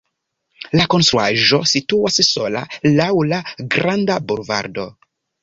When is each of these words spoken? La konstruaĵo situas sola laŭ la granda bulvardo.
La 0.77 0.85
konstruaĵo 0.93 1.59
situas 1.73 2.17
sola 2.31 2.65
laŭ 3.01 3.11
la 3.35 3.41
granda 3.77 4.19
bulvardo. 4.33 4.89